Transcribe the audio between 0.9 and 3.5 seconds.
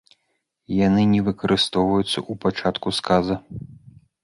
не выкарыстоўваюцца ў пачатку сказа.